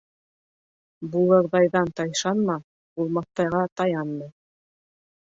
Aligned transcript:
Булырҙайҙан 1.15 1.91
тайшанма, 1.99 2.55
булмаҫтайға 3.01 3.61
таянма. 3.83 4.31